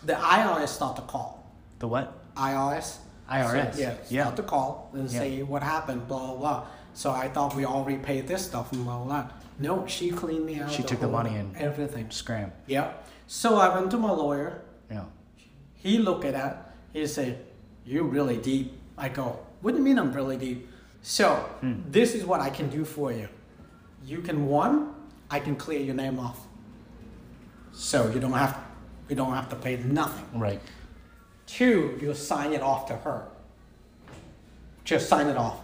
[0.04, 1.44] the IRS start to call.
[1.78, 2.14] The what?
[2.34, 2.98] IRS.
[3.30, 3.74] IRS.
[3.74, 4.22] So, yeah, Yeah.
[4.24, 5.18] start to call and Yeah.
[5.20, 6.64] say what happened, blah blah blah.
[6.94, 9.22] So I thought we already paid this stuff and blah blah.
[9.22, 9.30] blah.
[9.59, 10.71] No, she cleaned me out.
[10.71, 12.11] She took the money and- everything.
[12.11, 12.53] Scram.
[12.66, 12.92] Yeah.
[13.27, 14.62] So I went to my lawyer.
[14.90, 15.05] Yeah.
[15.75, 16.73] He looked at that.
[16.92, 17.44] He said,
[17.85, 20.68] "You're really deep." I go, "What do you mean I'm really deep?"
[21.03, 21.83] So Hmm.
[21.90, 23.29] this is what I can do for you.
[24.05, 24.94] You can one,
[25.31, 26.47] I can clear your name off.
[27.73, 28.57] So you don't have,
[29.09, 30.38] you don't have to pay nothing.
[30.40, 30.61] Right.
[31.47, 33.29] Two, you sign it off to her.
[34.85, 35.61] Just sign it off.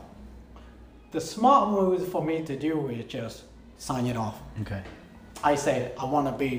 [1.13, 3.45] The smart move for me to do is just
[3.85, 4.37] sign it off.
[4.63, 4.83] Okay.
[5.43, 6.53] I say I want to be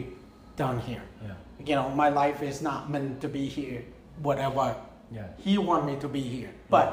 [0.55, 1.01] done here.
[1.23, 1.33] Yeah.
[1.67, 3.81] You know, my life is not meant to be here.
[4.21, 4.75] Whatever.
[5.11, 5.27] Yeah.
[5.38, 6.88] He want me to be here, but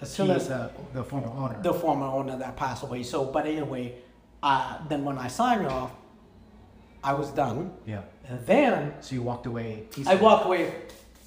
[0.00, 1.56] as soon He as uh, the former owner.
[1.62, 3.02] the former owner that passed away.
[3.02, 3.94] So, but anyway,
[4.42, 5.90] uh, then when I signed off,
[7.04, 7.70] I was done.
[7.86, 8.02] yeah.
[8.28, 9.84] And then So you walked away.
[10.06, 10.62] I walked away,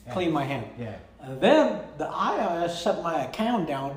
[0.06, 0.14] Yeah.
[0.14, 0.66] clean my hand.
[0.78, 0.96] Yeah.
[1.22, 3.92] And then the IRS shut my account down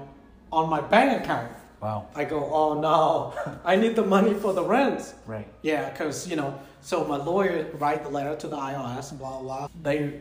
[0.53, 1.51] on my bank account.
[1.83, 2.07] Wow.
[2.15, 5.15] I go, oh no, I need the money for the rent.
[5.27, 5.49] Right.
[5.63, 9.69] Yeah, because, you know, so my lawyer write the letter to the IRS, blah, blah.
[9.83, 10.21] They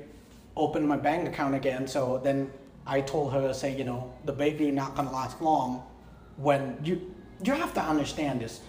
[0.57, 1.87] opened my bank account again.
[1.87, 2.51] So then
[2.87, 5.83] I told her, say, you know, the bakery not going to last long.
[6.37, 8.61] When you, you have to understand this.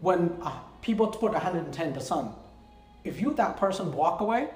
[0.00, 2.34] When uh, people put 110%,
[3.04, 4.48] if you, that person walk away,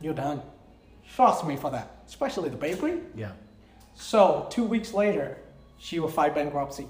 [0.00, 0.40] you're done.
[1.14, 3.00] Trust me for that, especially the bakery.
[3.14, 3.32] Yeah.
[3.94, 5.36] So two weeks later,
[5.78, 6.86] she will file bankruptcy.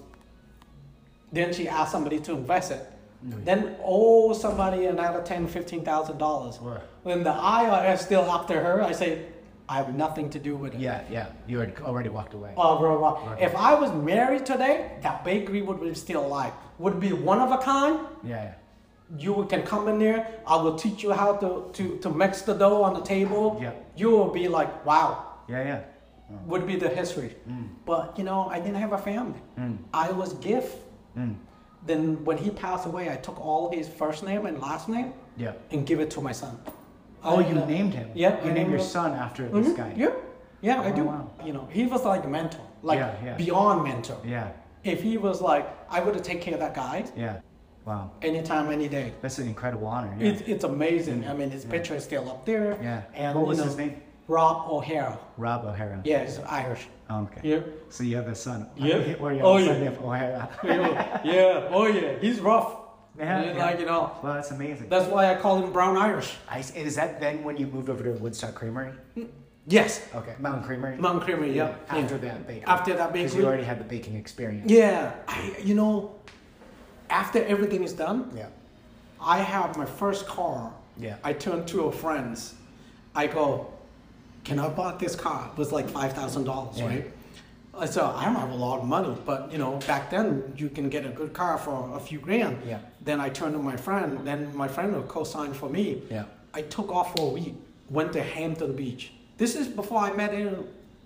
[1.32, 2.86] Then she asked somebody to invest it.
[3.26, 3.44] Mm.
[3.44, 6.58] Then owe somebody another ten, fifteen thousand dollars.
[6.60, 6.80] Right.
[7.02, 9.26] When the IRS still after her, I say,
[9.68, 10.80] I have nothing to do with it.
[10.80, 11.02] Yeah.
[11.10, 11.26] Yeah.
[11.46, 12.52] You had already walked away.
[12.56, 12.98] Oh, bro.
[13.00, 13.40] Right.
[13.40, 16.52] If I was married today, that bakery would be still alive.
[16.78, 18.00] Would be one of a kind.
[18.24, 18.54] Yeah.
[19.16, 20.26] You can come in there.
[20.46, 23.58] I will teach you how to, to, to mix the dough on the table.
[23.62, 23.72] Yeah.
[23.96, 25.62] You will be like, wow, Yeah.
[25.64, 25.80] Yeah.
[26.46, 27.36] would be the history.
[27.48, 27.68] Mm.
[27.84, 29.40] But you know, I didn't have a family.
[29.58, 29.78] Mm.
[29.92, 30.76] I was gift.
[31.16, 31.36] Mm.
[31.86, 35.52] Then when he passed away, I took all his first name and last name Yeah.
[35.70, 36.58] and give it to my son.
[37.22, 38.10] Oh, I, you uh, named him.
[38.14, 38.84] yeah, You I named your him.
[38.86, 39.92] son after this mhm, guy.
[39.96, 40.10] Yeah,
[40.62, 41.04] yeah, I Oh, do.
[41.04, 41.30] wow.
[41.44, 43.36] You know, he was like a mentor, like Yeah, yeah.
[43.36, 44.18] beyond mentor.
[44.24, 44.48] Yeah.
[44.84, 47.40] If he was like, I would have taken care of that guy Yeah.
[47.86, 48.10] Wow.
[48.22, 49.12] anytime, any day.
[49.22, 50.14] That's an incredible honor.
[50.18, 50.28] Yeah.
[50.28, 51.26] It's, it's amazing.
[51.26, 52.78] I mean, his picture is still up there.
[52.82, 53.02] yeah.
[53.14, 54.00] And what was know, his name?
[54.28, 55.18] Rob O'Hara.
[55.36, 56.00] Rob O'Hara.
[56.04, 56.86] Yeah, Irish.
[57.08, 57.40] Oh, okay.
[57.42, 57.60] Yeah.
[57.88, 58.68] So you have a son.
[58.76, 58.98] Yeah.
[59.18, 59.72] Where you Oh, have a oh, yeah.
[59.72, 60.48] son named O'Hara.
[61.24, 61.68] yeah.
[61.70, 62.18] Oh yeah.
[62.20, 62.76] He's rough.
[63.18, 63.58] Yeah, yeah.
[63.66, 64.88] like you know, Well, that's amazing.
[64.88, 66.36] that's why I call him Brown Irish.
[66.48, 68.92] I, is that then when you moved over to Woodstock Creamery?
[69.16, 69.28] Mm,
[69.66, 70.96] yes, Okay, Mountain Creamery.
[70.96, 71.52] Mountain Creamery.
[71.54, 71.74] Yeah.
[71.88, 72.20] After yeah.
[72.22, 72.64] that bakery.
[72.66, 74.70] After that Because you already had the baking experience.
[74.70, 76.14] Yeah, I, you know,
[77.10, 78.46] after everything is done, Yeah.
[79.20, 80.72] I have my first car.
[80.96, 81.16] Yeah.
[81.24, 82.54] I turn to a friends.
[83.14, 83.69] I go,
[84.44, 85.50] can I buy this car?
[85.52, 87.10] It was like five thousand dollars, right?
[87.86, 90.88] So I don't have a lot of money, but you know, back then you can
[90.90, 92.58] get a good car for a few grand.
[92.66, 92.80] Yeah.
[93.00, 94.26] Then I turned to my friend.
[94.26, 96.02] Then my friend will co-sign for me.
[96.10, 96.24] Yeah.
[96.52, 97.54] I took off for a week.
[97.88, 99.12] Went to Hampton Beach.
[99.38, 100.50] This is before I met any,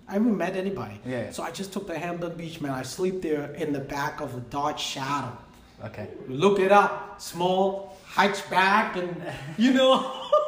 [0.07, 0.99] I haven't met anybody.
[1.05, 1.31] Yeah, yeah.
[1.31, 2.71] So I just took the Hampton Beach, man.
[2.71, 5.37] I sleep there in the back of a Dodge Shadow.
[5.83, 6.09] Okay.
[6.27, 7.21] Look it up.
[7.21, 9.23] Small hatchback, and
[9.57, 10.11] you know,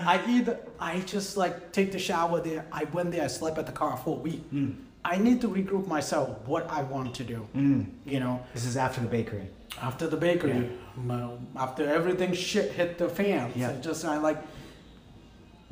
[0.00, 2.64] I either I just like take the shower there.
[2.72, 3.24] I went there.
[3.24, 4.42] I slept at the car for a week.
[4.50, 4.70] Hmm.
[5.04, 6.28] I need to regroup myself.
[6.46, 7.46] What I want to do.
[7.56, 7.86] Mm.
[8.04, 9.48] You know, This is after the bakery.
[9.80, 13.50] after the bakery, my- after everything shit hit the fan.
[13.56, 13.68] Yeah.
[13.68, 14.36] So just I like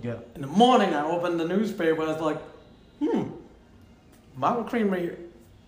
[0.02, 0.14] Yeah.
[0.34, 0.94] in the morning.
[0.94, 2.02] I opened the newspaper.
[2.02, 2.38] I was like,
[3.00, 3.22] hmm,
[4.36, 5.16] Mountain Creamery,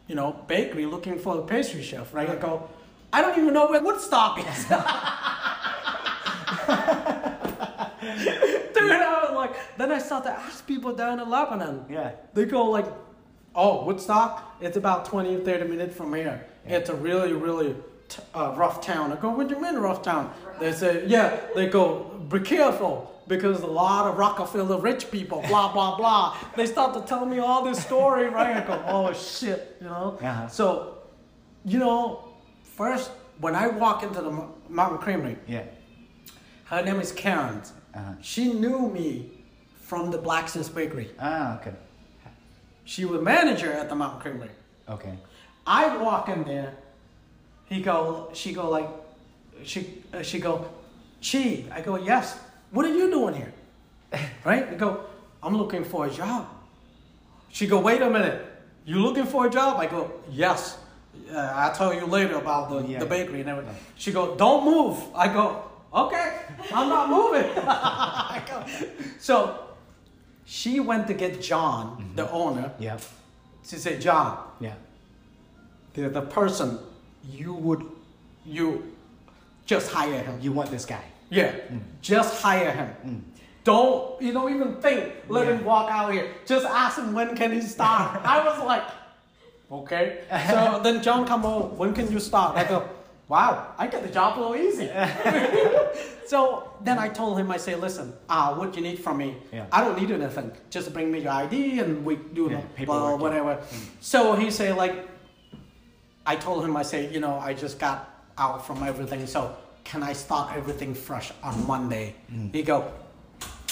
[0.09, 2.15] you know, bakery looking for a pastry chef.
[2.15, 2.31] Right?
[2.31, 2.69] I go,
[3.13, 4.67] I don't even know where Woodstock is.
[8.75, 11.85] Dude, I was like, then I start to ask people down in Lebanon.
[11.91, 12.13] Yeah.
[12.35, 12.87] They go like,
[13.55, 16.47] oh, Woodstock, it's about 20 or 30 minutes from here.
[16.67, 17.75] It's a really, really
[18.09, 19.13] t- uh, rough town.
[19.13, 20.33] I go, what do you mean rough town?
[20.61, 25.73] They say, yeah, they go, be careful because a lot of Rockefeller rich people, blah,
[25.73, 26.37] blah, blah.
[26.57, 28.57] They start to tell me all this story, right?
[28.57, 30.19] I go, oh shit, you know?
[30.21, 30.49] Uh-huh.
[30.49, 30.99] So,
[31.65, 32.29] you know,
[32.63, 33.11] first,
[33.41, 35.65] when I walk into the Mountain Creamery, Yeah.
[36.67, 37.63] her name is Karen.
[37.95, 38.13] Uh-huh.
[38.21, 39.40] She knew me
[39.91, 41.11] from the Blacksmith's Bakery.
[41.19, 41.73] Ah, okay.
[42.85, 44.51] She was manager at the Mountain Creamery.
[44.89, 45.15] Okay.
[45.67, 46.75] I walk in there.
[47.67, 48.31] He go.
[48.33, 48.89] She go like.
[49.65, 49.81] She
[50.15, 50.53] uh, she go.
[51.21, 51.65] Chi.
[51.73, 52.39] I go yes.
[52.71, 53.53] What are you doing here?
[54.45, 54.69] right?
[54.69, 54.91] I go.
[55.43, 56.47] I'm looking for a job.
[57.51, 57.81] She go.
[57.81, 58.47] Wait a minute.
[58.85, 59.81] You looking for a job?
[59.81, 60.79] I go yes.
[61.33, 63.01] Uh, I'll tell you later about the, Yeah.
[63.01, 63.75] the bakery and everything.
[63.97, 64.37] She go.
[64.37, 64.97] Don't move.
[65.17, 65.65] I go.
[65.93, 66.29] Okay.
[66.73, 67.51] I'm not moving.
[67.67, 68.57] I go.
[69.19, 69.67] So.
[70.45, 72.17] She went to get John, mm-hmm.
[72.17, 72.73] the owner.
[72.79, 72.99] Yeah.
[73.65, 74.75] She said, John, Yeah.
[75.95, 76.79] the, the person
[77.25, 77.85] you would
[78.45, 78.95] you
[79.67, 80.41] just hire him.
[80.41, 81.05] You want this guy.
[81.31, 81.53] yeah.
[81.53, 81.81] Mm.
[82.01, 82.91] Just hire him.
[83.07, 83.21] Mm.
[83.63, 86.33] Don't you don't even think let him walk out here.
[86.47, 88.21] Just ask him when can he start?
[88.25, 88.85] I was like
[89.71, 90.25] okay.
[90.51, 92.57] So then john come over when can you start?
[92.57, 92.89] I go
[93.31, 94.89] wow i get the job a little easy
[96.27, 99.67] so then i told him i say listen uh, what you need from me Yeah.
[99.77, 102.87] i don't need anything just bring me your id and we do Yeah, the paperwork,
[102.87, 103.41] blah, yeah.
[103.43, 103.63] whatever
[104.01, 104.95] so he say like
[106.27, 107.99] I told him, I say, you know, I just got
[108.37, 112.15] out from everything, so can I start everything fresh on Monday?
[112.31, 112.55] Mm.
[112.55, 112.93] He go,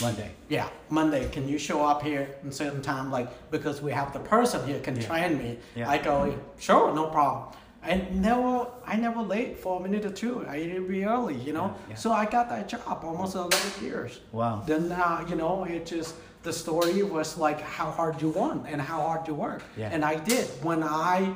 [0.00, 0.30] Monday.
[0.48, 1.28] yeah, Monday.
[1.28, 4.80] Can you show up here in certain time, like because we have the person here
[4.80, 5.58] can train me?
[5.94, 7.52] I go, sure, no problem.
[7.82, 10.44] I never, I never late for a minute or two.
[10.48, 11.66] I need to be early, you know.
[11.66, 11.94] Yeah, yeah.
[11.94, 14.20] So I got that job almost eleven years.
[14.32, 14.62] Wow.
[14.66, 18.80] Then uh, you know, it just the story was like how hard you want and
[18.80, 19.62] how hard you work.
[19.76, 19.90] Yeah.
[19.92, 21.32] And I did when I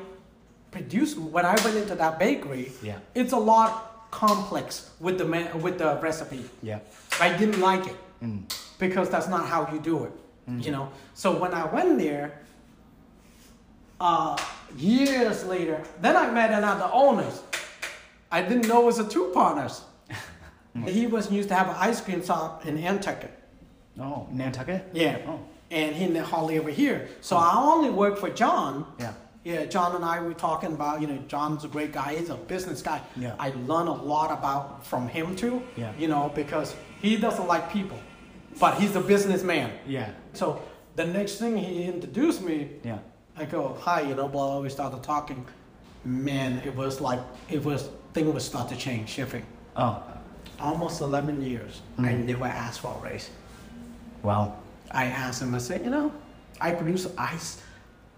[0.72, 2.72] produced when I went into that bakery.
[2.82, 2.98] Yeah.
[3.14, 6.44] It's a lot complex with the man, with the recipe.
[6.62, 6.80] Yeah.
[7.20, 8.42] I didn't like it Mm.
[8.78, 10.12] because that's not how you do it.
[10.46, 10.90] You know.
[11.14, 12.38] So when I went there,
[14.00, 14.36] uh,
[14.76, 17.42] years later, then I met another owners.
[18.30, 19.82] I didn't know it was a two partners.
[20.86, 23.38] he was used to have an ice cream shop in Nantucket.
[24.00, 24.88] Oh, Nantucket?
[24.92, 25.18] Yeah.
[25.26, 25.40] Oh.
[25.70, 27.08] And he hardly ever here.
[27.20, 27.40] So oh.
[27.40, 28.86] I only work for John.
[28.98, 29.12] Yeah.
[29.44, 32.14] Yeah, John and I were talking about, you know, John's a great guy.
[32.14, 33.00] He's a business guy.
[33.16, 33.34] Yeah.
[33.40, 35.62] I learn a lot about from him too.
[35.76, 35.92] Yeah.
[35.98, 37.98] You know, because he doesn't like people,
[38.60, 39.72] but he's a businessman.
[39.84, 40.10] Yeah.
[40.32, 40.62] So
[40.94, 42.98] the next thing he introduced me, Yeah.
[43.36, 45.44] I go, hi, you know, blah, blah, we started talking.
[46.04, 49.44] Man, it was like, it was, thing was start to change, shifting.
[49.76, 50.02] Oh.
[50.60, 52.24] Almost 11 years, I Mm.
[52.26, 53.30] never asked for a raise.
[54.22, 54.56] Wow.
[54.90, 56.12] I asked him, I said, you know,
[56.60, 57.62] I produce ice.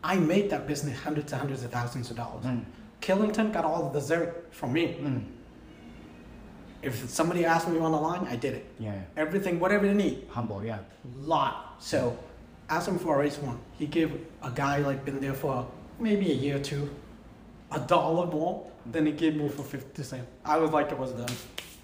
[0.02, 2.44] I made that business hundreds and hundreds of thousands of dollars.
[2.44, 2.64] Mm.
[3.00, 4.96] Killington got all the dessert from me.
[5.00, 5.24] Mm.
[6.82, 8.66] If somebody asked me on the line, I did it.
[8.78, 9.00] Yeah.
[9.16, 10.78] Everything, whatever they need, Humble, yeah.
[11.20, 11.76] lot.
[11.78, 12.18] So,
[12.68, 13.58] asked him for a raise one.
[13.78, 15.66] He gave a guy like been there for
[15.98, 16.90] maybe a year or two,
[17.70, 20.26] a dollar more than he gave me for fifty cents.
[20.44, 21.36] I was like, it was done.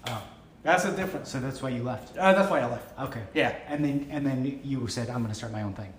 [0.07, 0.23] Oh.
[0.63, 1.29] That's the difference.
[1.29, 2.17] So that's why you left.
[2.17, 2.99] Uh, that's why I left.
[2.99, 3.23] Okay.
[3.33, 3.55] Yeah.
[3.67, 5.91] And then and then you said I'm gonna start my own thing.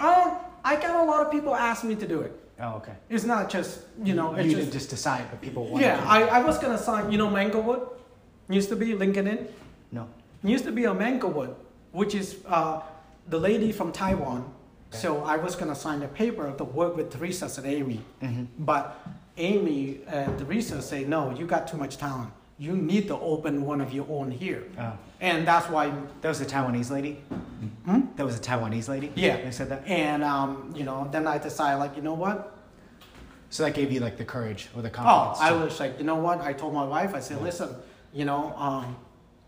[0.00, 2.32] Uh, I got a lot of people ask me to do it.
[2.58, 2.94] Oh, okay.
[3.10, 4.38] It's not just you know.
[4.38, 6.00] you just, just decide, but people wanted yeah.
[6.00, 6.06] to.
[6.06, 7.12] I, I was gonna sign.
[7.12, 7.88] You know, Manglewood
[8.48, 9.48] used to be Lincoln Inn.
[9.92, 10.08] no.
[10.42, 11.54] used to be a Manglewood,
[11.92, 12.80] which is uh,
[13.28, 14.52] the lady from Taiwan.
[14.90, 18.00] So I was gonna sign a paper to work with Teresa and Amy,
[18.58, 22.30] but Amy and Teresa say no, you got too much talent.
[22.58, 24.92] You need to open one of your own here, Oh.
[25.20, 25.92] and that's why.
[26.22, 27.14] That was the Taiwanese lady?
[27.84, 28.00] Hmm?
[28.16, 29.12] That was a Taiwanese lady?
[29.14, 29.36] Yeah.
[29.42, 29.86] They said that?
[29.86, 32.56] And um, you know, then I decided like, you know what?
[33.50, 35.38] So that gave you like the courage or the confidence?
[35.40, 35.44] Oh.
[35.44, 36.40] I was like, you know what?
[36.40, 37.68] I told my wife, I said, listen,
[38.14, 38.96] you know, um,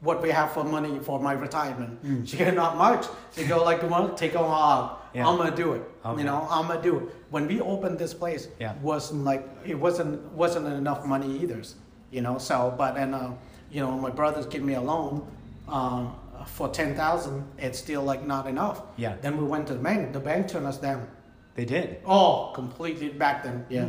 [0.00, 1.98] what we have for money for my retirement.
[2.28, 3.06] She said, not much.
[3.34, 5.02] She go like, want take a while.
[5.14, 5.26] Yeah.
[5.26, 5.82] I'm gonna do it.
[6.04, 6.20] Okay.
[6.20, 7.04] You know, I'm gonna do it.
[7.30, 8.74] When we opened this place, Yeah.
[8.82, 11.62] wasn't like it wasn't wasn't enough money either.
[12.10, 13.32] You know, so but then uh,
[13.72, 15.26] you know, my brothers give me a loan.
[15.66, 16.06] Uh,
[16.46, 18.82] for ten thousand, it's still like not enough.
[18.96, 19.16] Yeah.
[19.20, 20.12] Then we went to the bank.
[20.12, 21.08] The bank turned us down.
[21.54, 22.00] They did.
[22.06, 23.66] Oh, completely back then.
[23.68, 23.88] Yeah,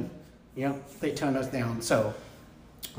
[0.55, 0.73] yeah.
[0.99, 1.81] They turned us down.
[1.81, 2.13] So,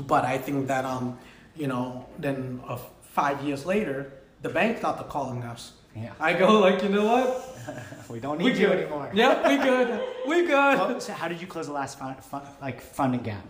[0.07, 1.17] but I think that um,
[1.55, 2.77] you know, then uh,
[3.11, 5.73] five years later, the bank started calling us.
[5.95, 6.13] Yeah.
[6.19, 7.47] I go like, you know what?
[8.09, 8.79] We don't We need you good.
[8.79, 9.09] anymore.
[9.13, 9.87] Yeah, we good.
[10.27, 10.77] We good.
[10.79, 13.43] Well, so how did you close the last fun, fun, like funding gap?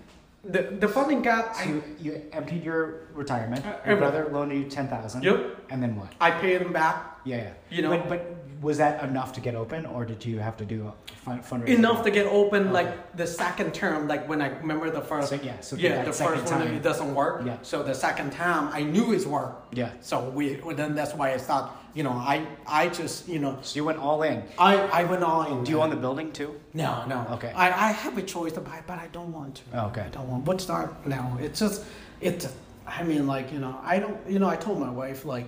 [0.44, 1.56] The the funding gap.
[1.56, 3.66] So I, you, you emptied your retirement.
[3.66, 5.24] Uh, your brother loaned you ten thousand.
[5.24, 5.40] Yep.
[5.72, 6.10] And then what?
[6.20, 6.96] I paid them back
[7.26, 7.54] Yeah, yeah.
[7.70, 8.22] You know- but, but
[8.62, 11.78] was that enough to get open, or did you have to do a fun, fundraising?
[11.80, 12.64] enough to get open.
[12.64, 12.72] Okay.
[12.72, 15.30] Like the second term, like when I remember the first.
[15.30, 16.74] So, yeah, so yeah, the first one time.
[16.76, 17.42] it doesn't work.
[17.46, 17.58] Yeah.
[17.64, 19.66] So the second time, I knew it's work.
[19.74, 19.92] Yeah.
[20.02, 23.58] So we well, then that's why I thought you know I I just you know
[23.62, 24.44] So you went all in.
[24.60, 25.64] I I went all in.
[25.64, 26.60] Do you own the building too?
[26.74, 27.28] No, no.
[27.32, 27.52] Okay.
[27.56, 29.62] I, I have a choice to buy, but I don't want to.
[29.74, 30.02] Oh, okay.
[30.02, 30.46] I don't want.
[30.46, 31.38] What start now?
[31.42, 31.84] It's just,
[32.22, 32.48] it's.
[32.86, 34.18] I mean, like you know, I don't.
[34.30, 35.48] You know, I told my wife like,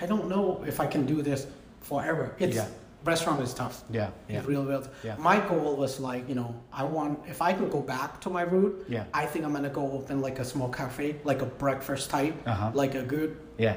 [0.00, 1.46] I don't know if I can do this
[1.82, 2.34] forever.
[2.38, 2.66] It's Yeah.
[3.04, 3.82] restaurant is tough.
[3.90, 4.38] Yeah, yeah.
[4.38, 4.84] It's real, real.
[5.04, 5.16] Yeah.
[5.18, 8.42] My goal was like, you know, I want if I can go back to my
[8.42, 8.84] root.
[8.88, 9.04] Yeah.
[9.12, 12.70] I think I'm gonna go open like a small cafe, like a breakfast type, Uh-huh.
[12.74, 13.36] like a good.
[13.58, 13.76] Yeah.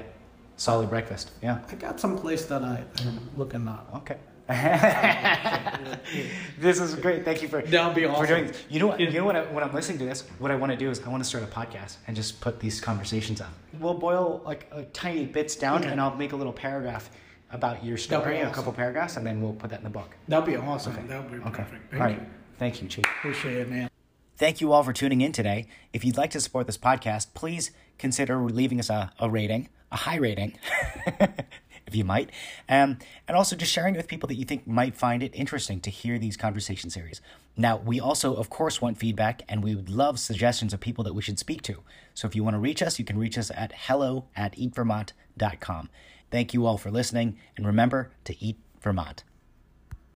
[0.57, 1.31] Solid breakfast.
[1.41, 1.59] Yeah.
[1.71, 3.83] I got some place that I, I'm looking at.
[3.97, 4.17] Okay.
[6.59, 7.25] this is great.
[7.25, 8.63] Thank you for, That'll be for doing this.
[8.69, 8.99] You know what?
[8.99, 9.35] You know what?
[9.35, 11.27] I, when I'm listening to this, what I want to do is I want to
[11.27, 13.49] start a podcast and just put these conversations up.
[13.79, 15.89] We'll boil like uh, tiny bits down, Okay.
[15.89, 17.09] and I'll make a little paragraph
[17.51, 19.89] about your That'd be story, a couple paragraphs, and then we'll put that in the
[19.89, 20.15] book.
[20.27, 20.93] That'd be awesome.
[21.07, 21.49] That'd be Okay.
[21.49, 21.91] perfect.
[21.91, 22.19] Thank All right.
[22.19, 22.25] you.
[22.57, 23.05] Thank you, Chief.
[23.19, 23.89] Appreciate it, man.
[24.37, 25.67] Thank you all for tuning in today.
[25.93, 29.95] If you'd like to support this podcast, please consider leaving us a, a rating, a
[29.97, 30.57] high rating,
[31.87, 32.31] if you might,
[32.67, 35.79] um, and also just sharing it with people that you think might find it interesting
[35.81, 37.21] to hear these conversation series.
[37.55, 41.13] Now, we also, of course, want feedback, and we would love suggestions of people that
[41.13, 41.83] we should speak to.
[42.13, 45.89] So if you want to reach us, you can reach us at hello at eatvermont.com.
[46.31, 49.23] Thank you all for listening, and remember to eat Vermont.